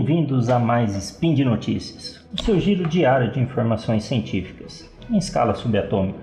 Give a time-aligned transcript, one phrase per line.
[0.00, 5.54] Bem-vindos a mais Spin de Notícias, o seu giro diário de informações científicas, em escala
[5.54, 6.18] subatômica.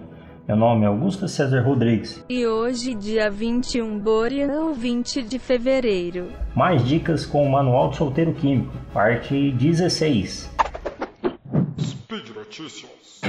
[0.47, 2.25] Meu nome é Augusto César Rodrigues.
[2.27, 6.31] E hoje, dia 21 Boreal, 20 de fevereiro.
[6.55, 10.51] Mais dicas com o Manual do Solteiro Químico, parte 16.
[11.79, 13.21] Speed Notícias.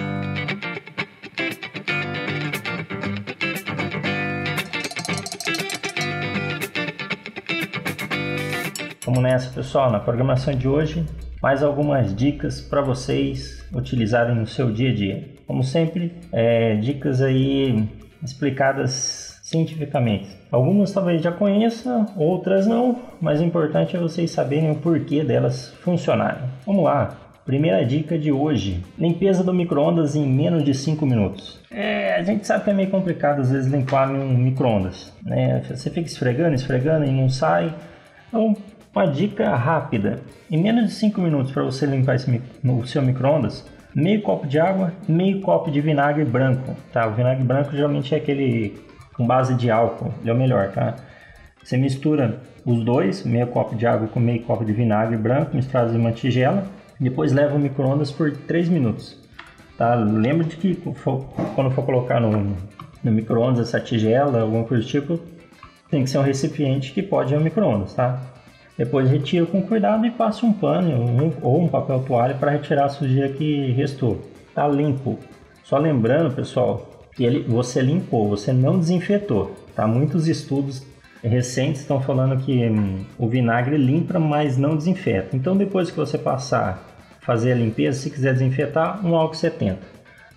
[9.09, 9.91] Vamos nessa, pessoal.
[9.91, 11.03] Na programação de hoje,
[11.43, 15.25] mais algumas dicas para vocês utilizarem no seu dia a dia.
[15.47, 17.89] Como sempre, é, dicas aí
[18.23, 20.29] explicadas cientificamente.
[20.53, 25.73] Algumas talvez já conheça, outras não, mas o importante é vocês saberem o porquê delas
[25.81, 26.43] funcionarem.
[26.67, 27.17] Vamos lá.
[27.47, 31.59] Primeira dica de hoje: limpeza do micro-ondas em menos de 5 minutos.
[31.71, 35.15] É, a gente sabe que é meio complicado às vezes limpar um micro-ondas.
[35.25, 35.63] Né?
[35.71, 37.75] Você fica esfregando, esfregando e não sai.
[38.29, 38.55] Então,
[38.95, 43.65] uma dica rápida: em menos de 5 minutos para você limpar esse, o seu micro-ondas,
[43.95, 46.77] meio copo de água, meio copo de vinagre branco.
[46.93, 47.07] Tá?
[47.07, 48.81] O vinagre branco geralmente é aquele
[49.15, 50.95] com base de álcool, ele é o melhor, tá?
[51.63, 55.93] Você mistura os dois, meio copo de água com meio copo de vinagre branco, misturados
[55.95, 56.65] em uma tigela,
[57.01, 59.19] depois leva o micro-ondas por 3 minutos.
[59.77, 59.95] Tá?
[59.95, 60.75] Lembra de que
[61.55, 62.57] quando for colocar no,
[63.03, 65.21] no micro-ondas essa tigela, alguma coisa do tipo,
[65.91, 68.21] tem que ser um recipiente que pode ir ao micro-ondas, tá?
[68.79, 72.89] Depois retira com cuidado e passa um pano ou um papel toalha para retirar a
[72.89, 74.21] sujeira que restou.
[74.55, 75.19] Tá limpo.
[75.65, 79.53] Só lembrando, pessoal, que ele, você limpou, você não desinfetou.
[79.75, 79.85] Tá?
[79.85, 80.87] Muitos estudos
[81.23, 85.37] recentes estão falando que hum, o vinagre limpa, mas não desinfeta.
[85.37, 86.87] Então, depois que você passar
[87.21, 89.79] fazer a limpeza, se quiser desinfetar, um álcool 70.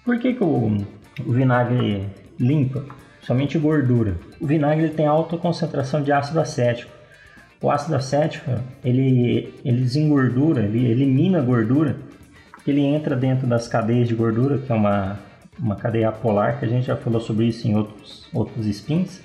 [0.04, 0.78] Por que, que o,
[1.26, 2.06] o vinagre
[2.40, 2.84] limpa?
[3.22, 4.16] Somente gordura.
[4.42, 6.92] O vinagre tem alta concentração de ácido acético.
[7.62, 8.50] O ácido acético,
[8.84, 11.96] ele, ele desengordura, ele elimina a gordura,
[12.66, 15.20] ele entra dentro das cadeias de gordura, que é uma,
[15.60, 19.22] uma cadeia polar, que a gente já falou sobre isso em outros, outros spins,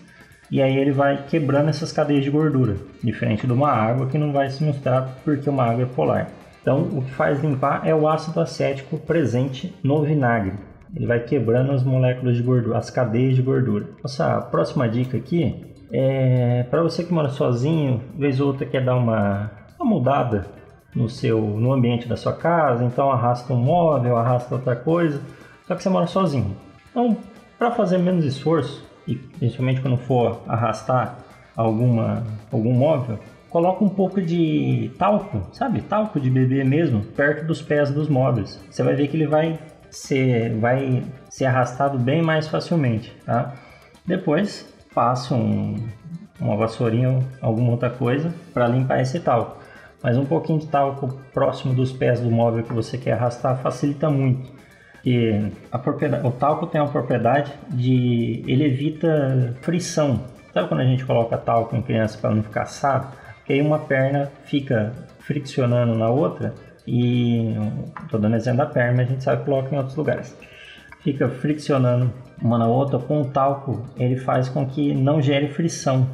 [0.50, 4.32] e aí ele vai quebrando essas cadeias de gordura, diferente de uma água que não
[4.32, 6.30] vai se misturar porque uma água é polar.
[6.60, 10.54] Então, o que faz limpar é o ácido acético presente no vinagre.
[10.94, 13.86] Ele vai quebrando as moléculas de gordura, as cadeias de gordura.
[14.03, 18.97] Nossa próxima dica aqui é, para você que mora sozinho, vez ou outra quer dar
[18.97, 20.47] uma, uma mudada
[20.94, 25.20] no seu no ambiente da sua casa, então arrasta um móvel, arrasta outra coisa,
[25.66, 26.56] só que você mora sozinho.
[26.91, 27.16] Então,
[27.58, 31.19] para fazer menos esforço e principalmente quando for arrastar
[31.54, 33.18] alguma algum móvel,
[33.50, 35.82] coloca um pouco de talco, sabe?
[35.82, 38.60] Talco de bebê mesmo, perto dos pés dos móveis.
[38.70, 39.58] Você vai ver que ele vai
[39.91, 43.54] ser vai ser arrastado bem mais facilmente, tá?
[44.04, 45.76] Depois passe um,
[46.40, 49.58] uma vassourinha ou alguma outra coisa para limpar esse talco.
[50.02, 54.08] Mas um pouquinho de talco próximo dos pés do móvel que você quer arrastar facilita
[54.08, 54.50] muito.
[55.04, 55.78] E a
[56.26, 60.24] o talco tem uma propriedade de ele evita frição.
[60.54, 63.08] Sabe quando a gente coloca talco em criança para não ficar assado?
[63.36, 66.54] Porque aí uma perna fica friccionando na outra
[66.86, 67.54] e
[68.02, 70.36] estou dando exemplo da perna, a gente sabe que coloca em outros lugares.
[71.06, 72.12] Fica friccionando
[72.42, 76.04] uma na outra com o talco, ele faz com que não gere frição.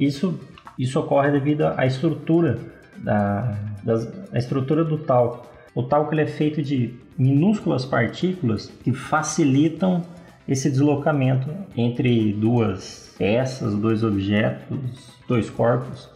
[0.00, 0.40] Isso,
[0.78, 2.58] isso ocorre devido à estrutura
[2.96, 5.46] da, da estrutura do talco.
[5.74, 10.00] O talco é feito de minúsculas partículas que facilitam
[10.48, 16.08] esse deslocamento entre duas peças, dois objetos, dois corpos.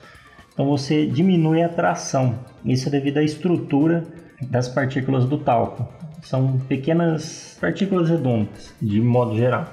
[0.55, 2.39] Então você diminui a tração.
[2.65, 4.05] Isso é devido à estrutura
[4.49, 5.98] das partículas do talco.
[6.23, 9.67] São pequenas partículas redondas, de modo geral.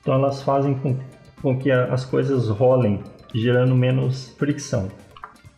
[0.00, 0.98] Então elas fazem com,
[1.40, 3.02] com que as coisas rolem,
[3.34, 4.88] gerando menos fricção.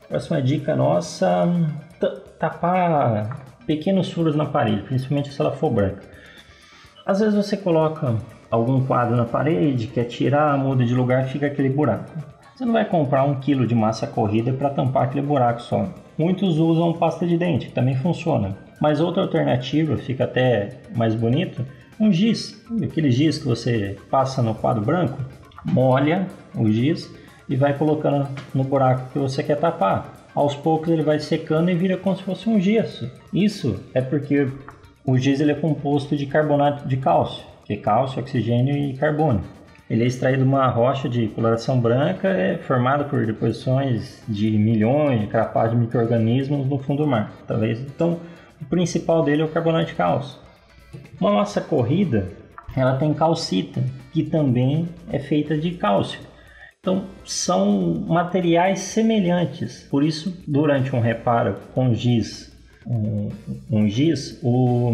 [0.08, 1.48] Próxima dica nossa:
[2.38, 6.03] tapar pequenos furos na parede, principalmente se ela for branca.
[7.04, 8.16] Às vezes você coloca
[8.50, 12.10] algum quadro na parede, quer tirar, muda de lugar, fica aquele buraco.
[12.54, 15.89] Você não vai comprar um quilo de massa corrida para tampar aquele buraco só.
[16.16, 18.56] Muitos usam pasta de dente, que também funciona.
[18.81, 21.65] Mas outra alternativa, fica até mais bonito,
[21.99, 22.63] um giz.
[22.83, 25.19] Aquele giz que você passa no quadro branco,
[25.65, 27.11] molha o giz
[27.49, 30.27] e vai colocando no buraco que você quer tapar.
[30.34, 33.11] Aos poucos ele vai secando e vira como se fosse um gesso.
[33.33, 34.49] Isso é porque
[35.05, 39.43] o giz ele é composto de carbonato de cálcio, que é cálcio, oxigênio e carbono.
[39.89, 45.21] Ele é extraído de uma rocha de coloração branca, é formada por deposições de milhões
[45.21, 47.33] de carapaços de micro-organismos no fundo do mar.
[47.47, 48.19] Talvez então
[48.60, 50.38] o principal dele é o carbonato de cálcio.
[51.20, 52.30] Uma massa corrida,
[52.76, 53.82] ela tem calcita,
[54.12, 56.20] que também é feita de cálcio.
[56.80, 59.86] Então, são materiais semelhantes.
[59.91, 62.56] Por isso, durante um reparo com giz,
[62.86, 63.28] um,
[63.70, 64.92] um giz, o,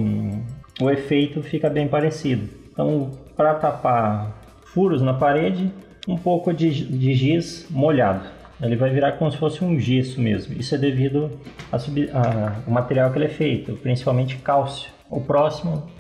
[0.81, 2.49] o efeito fica bem parecido.
[2.73, 5.71] Então, para tapar furos na parede,
[6.09, 8.27] um pouco de, de giz molhado.
[8.63, 10.55] Ele vai virar como se fosse um gesso mesmo.
[10.59, 11.31] Isso é devido
[11.71, 14.91] ao material que ele é feito, principalmente cálcio.
[15.11, 15.91] O próximo,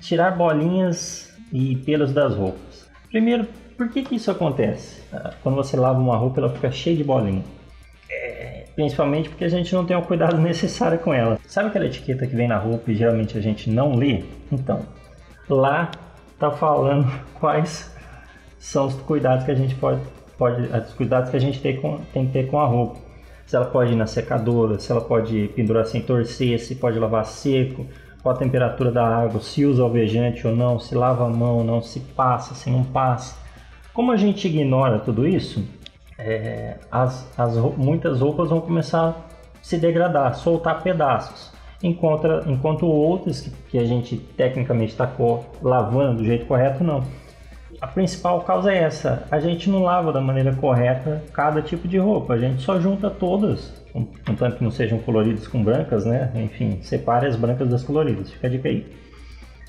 [0.00, 2.88] tirar bolinhas e pelos das roupas.
[3.10, 3.46] Primeiro,
[3.76, 5.02] por que, que isso acontece?
[5.12, 7.44] Ah, quando você lava uma roupa, ela fica cheia de bolinha.
[8.10, 11.38] É, principalmente porque a gente não tem o cuidado necessário com ela.
[11.46, 14.24] Sabe aquela etiqueta que vem na roupa e geralmente a gente não lê?
[14.50, 14.80] Então,
[15.48, 15.90] lá
[16.38, 17.08] tá falando
[17.38, 17.94] quais
[18.58, 20.00] são os cuidados que a gente pode,
[20.38, 23.00] pode os cuidados que a gente tem, com, tem que ter com a roupa.
[23.44, 27.24] Se ela pode ir na secadora, se ela pode pendurar sem torcer, se pode lavar
[27.24, 27.86] seco,
[28.22, 31.64] qual a temperatura da água, se usa alvejante ou não, se lava a mão ou
[31.64, 33.36] não, se passa, se não passa.
[33.92, 35.64] Como a gente ignora tudo isso,
[36.18, 39.14] é, as, as, muitas roupas vão começar a
[39.62, 41.50] se degradar, soltar pedaços.
[41.82, 45.10] Enquanto, enquanto outras que, que a gente tecnicamente está
[45.62, 47.02] lavando do jeito correto, não
[47.80, 49.26] a principal causa é essa.
[49.30, 52.34] A gente não lava da maneira correta cada tipo de roupa.
[52.34, 53.72] A gente só junta todas,
[54.26, 56.30] contanto que não sejam coloridas com brancas, né?
[56.34, 58.30] Enfim, separe as brancas das coloridas.
[58.30, 58.86] Fica a dica aí.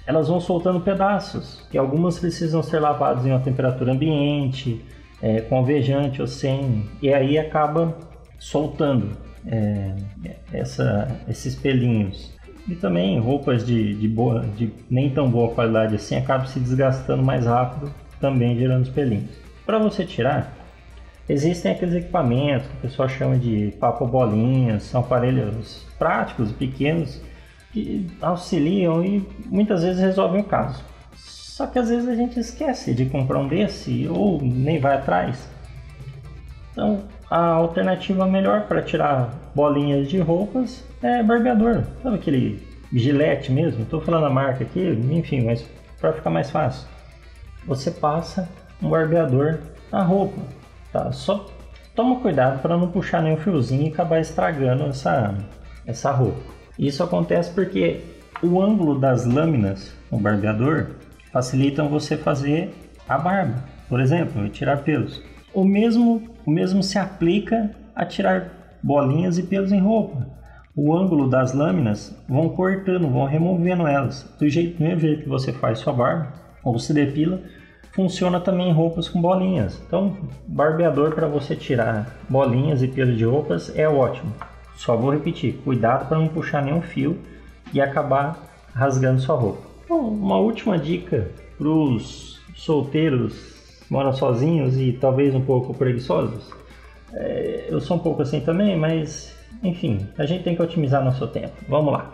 [0.07, 4.83] Elas vão soltando pedaços, e algumas precisam ser lavadas em uma temperatura ambiente,
[5.21, 7.95] é, com alvejante ou sem, e aí acaba
[8.39, 9.15] soltando
[9.45, 9.95] é,
[10.51, 12.33] essa, esses pelinhos.
[12.69, 17.23] E também roupas de, de, boa, de nem tão boa qualidade assim acabam se desgastando
[17.23, 19.31] mais rápido, também gerando os pelinhos.
[19.65, 20.53] Para você tirar,
[21.27, 27.19] existem aqueles equipamentos que o pessoal chama de papo bolinhas, são aparelhos práticos, pequenos,
[27.73, 30.83] que auxiliam e muitas vezes resolvem o caso.
[31.15, 35.49] Só que às vezes a gente esquece de comprar um desse ou nem vai atrás.
[36.71, 41.83] Então, a alternativa melhor para tirar bolinhas de roupas é barbeador.
[42.03, 43.83] Sabe aquele gilete mesmo?
[43.83, 44.81] Estou falando a marca aqui,
[45.11, 45.65] enfim, mas
[45.99, 46.87] para ficar mais fácil.
[47.65, 48.49] Você passa
[48.81, 49.59] um barbeador
[49.91, 50.41] na roupa,
[50.91, 51.11] tá?
[51.11, 51.45] Só
[51.95, 55.35] toma cuidado para não puxar nenhum fiozinho e acabar estragando essa,
[55.85, 56.41] essa roupa.
[56.77, 58.01] Isso acontece porque
[58.41, 60.91] o ângulo das lâminas no barbeador
[61.31, 62.73] facilitam você fazer
[63.07, 65.21] a barba, por exemplo, e tirar pelos.
[65.53, 70.25] O mesmo, o mesmo se aplica a tirar bolinhas e pelos em roupa.
[70.75, 74.23] O ângulo das lâminas vão cortando, vão removendo elas.
[74.39, 76.31] Do, jeito, mesmo jeito que você faz sua barba
[76.63, 77.41] ou se depila,
[77.91, 79.81] funciona também em roupas com bolinhas.
[79.85, 80.15] Então,
[80.47, 84.33] barbeador para você tirar bolinhas e pelos de roupas é ótimo.
[84.75, 87.17] Só vou repetir, cuidado para não puxar nenhum fio
[87.73, 88.39] e acabar
[88.73, 89.67] rasgando sua roupa.
[89.83, 91.27] Então, uma última dica
[91.57, 96.49] para os solteiros moram sozinhos e talvez um pouco preguiçosos.
[97.13, 101.27] É, eu sou um pouco assim também, mas enfim, a gente tem que otimizar nosso
[101.27, 101.53] tempo.
[101.67, 102.11] Vamos lá.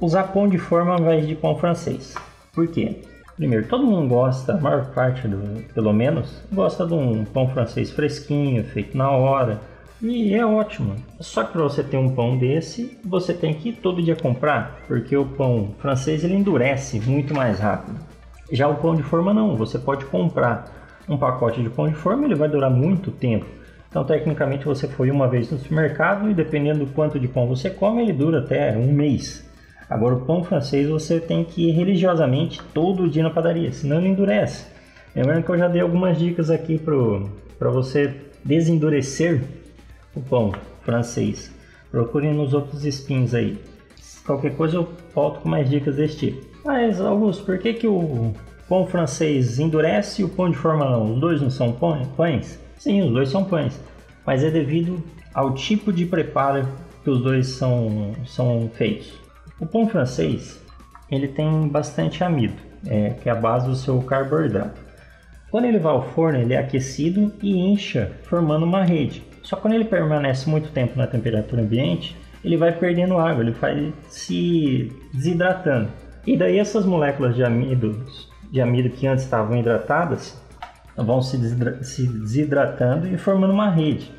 [0.00, 2.14] Usar pão de forma ao invés de pão francês.
[2.52, 3.02] Por quê?
[3.36, 7.90] Primeiro, todo mundo gosta, a maior parte, do, pelo menos, gosta de um pão francês
[7.90, 9.60] fresquinho, feito na hora.
[10.02, 10.96] E é ótimo.
[11.20, 14.80] Só que para você ter um pão desse, você tem que ir todo dia comprar,
[14.86, 17.98] porque o pão francês ele endurece muito mais rápido.
[18.50, 22.24] Já o pão de forma não, você pode comprar um pacote de pão de forma,
[22.24, 23.46] ele vai durar muito tempo.
[23.90, 27.68] Então, tecnicamente, você foi uma vez no supermercado e dependendo do quanto de pão você
[27.68, 29.44] come, ele dura até um mês.
[29.88, 34.08] Agora, o pão francês você tem que ir religiosamente todo dia na padaria, senão ele
[34.08, 34.66] endurece.
[35.14, 39.42] Lembrando que eu já dei algumas dicas aqui para você desendurecer
[40.14, 41.52] o pão francês.
[41.90, 43.58] Procurem nos outros spins aí.
[44.24, 46.46] Qualquer coisa eu volto com mais dicas desse tipo.
[46.64, 48.32] Mas, Augusto, por que, que o
[48.68, 51.14] pão francês endurece e o pão de forma não.
[51.14, 52.60] Os dois não são pães?
[52.80, 53.78] Sim, os dois são pães,
[54.24, 56.66] mas é devido ao tipo de preparo
[57.04, 59.20] que os dois são, são feitos.
[59.60, 60.64] O pão francês
[61.10, 62.54] ele tem bastante amido,
[62.86, 64.80] é, que é a base do seu carboidrato.
[65.50, 69.22] Quando ele vai ao forno, ele é aquecido e incha, formando uma rede.
[69.42, 73.92] Só quando ele permanece muito tempo na temperatura ambiente, ele vai perdendo água, ele vai
[74.08, 75.90] se desidratando.
[76.26, 78.06] E daí essas moléculas de amido
[78.50, 80.40] de amido que antes estavam hidratadas
[81.04, 84.12] vão se, desidratando e formando uma rede.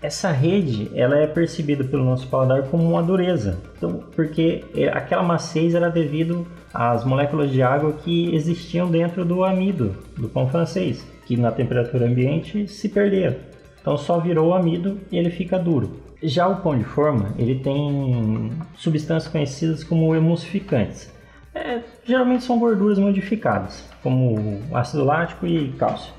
[0.00, 5.24] Essa rede ela é percebida pelo nosso paladar como uma dureza, então, porque é, aquela
[5.24, 11.04] maciez era devido às moléculas de água que existiam dentro do amido do pão francês,
[11.26, 13.36] que na temperatura ambiente se perderam.
[13.80, 16.00] Então só virou amido e ele fica duro.
[16.22, 21.12] Já o pão de forma, ele tem substâncias conhecidas como emulsificantes.
[21.54, 26.12] É, geralmente são gorduras modificadas, como ácido lático e cálcio.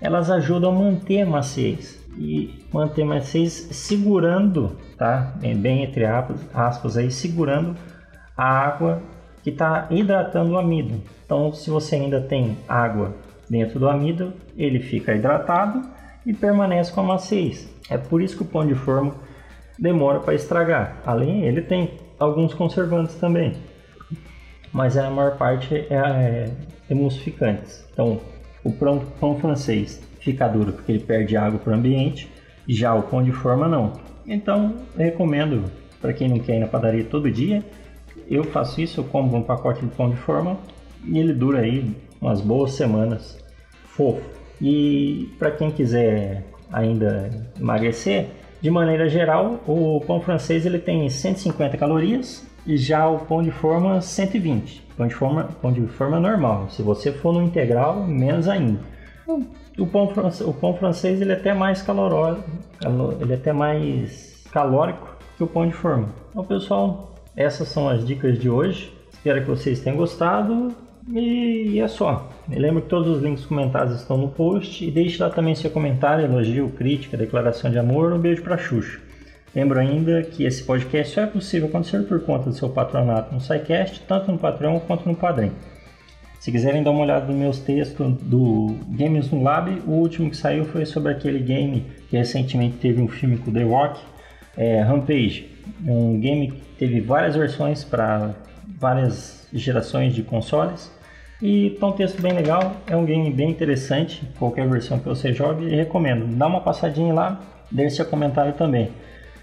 [0.00, 5.34] Elas ajudam a manter a maciez e manter a maciez segurando, tá?
[5.56, 7.76] Bem entre aspas aí, segurando
[8.36, 9.02] a água
[9.42, 11.00] que está hidratando o amido.
[11.24, 13.14] Então, se você ainda tem água
[13.48, 15.82] dentro do amido, ele fica hidratado
[16.24, 17.68] e permanece com a maciez.
[17.88, 19.14] É por isso que o pão de forma
[19.78, 20.98] demora para estragar.
[21.04, 23.54] Além, ele tem alguns conservantes também,
[24.72, 26.50] mas a maior parte é, é
[26.88, 27.86] emulsificantes.
[27.92, 28.20] Então,
[28.64, 32.30] o pão, pão francês fica duro porque ele perde água para o ambiente,
[32.68, 33.92] já o pão de forma não.
[34.26, 35.64] Então, recomendo
[36.00, 37.64] para quem não quer ir na padaria todo dia,
[38.28, 40.58] eu faço isso, eu como um pacote de pão de forma
[41.04, 43.38] e ele dura aí umas boas semanas,
[43.84, 44.22] fofo.
[44.60, 48.28] E para quem quiser ainda emagrecer,
[48.60, 53.50] de maneira geral, o pão francês ele tem 150 calorias e já o pão de
[53.50, 54.86] forma 120.
[54.96, 56.68] Pão de forma, pão de forma normal.
[56.70, 58.80] Se você for no integral, menos ainda.
[59.78, 60.12] O pão,
[60.46, 62.42] o pão francês ele é até mais caloroso,
[63.20, 66.08] ele é até mais calórico que o pão de forma.
[66.30, 68.92] Então, pessoal, essas são as dicas de hoje.
[69.12, 70.74] Espero que vocês tenham gostado.
[71.08, 72.28] E é só.
[72.48, 76.24] Lembro que todos os links comentados estão no post e deixe lá também seu comentário,
[76.24, 78.12] elogio, crítica, declaração de amor.
[78.12, 79.00] Um beijo para Xuxa.
[79.54, 83.40] Lembro ainda que esse podcast só é possível acontecer por conta do seu patronato no
[83.40, 85.50] SciCast, tanto no Patreon quanto no Padrim.
[86.38, 90.36] Se quiserem dar uma olhada nos meus textos do Games no Lab, o último que
[90.36, 94.00] saiu foi sobre aquele game que recentemente teve um filme com The Rock,
[94.56, 95.50] é, Rampage.
[95.86, 98.34] Um game que teve várias versões para
[98.78, 100.90] várias gerações de consoles.
[101.42, 105.32] E tá um texto bem legal, é um game bem interessante, qualquer versão que você
[105.32, 106.26] jogue, recomendo.
[106.36, 107.40] Dá uma passadinha lá,
[107.70, 108.90] deixe seu comentário também.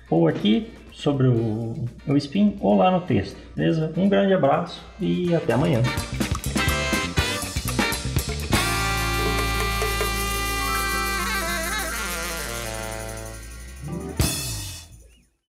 [0.10, 1.76] Ou aqui sobre o,
[2.08, 3.92] o spin ou lá no texto, beleza?
[3.96, 5.82] Um grande abraço e até amanhã.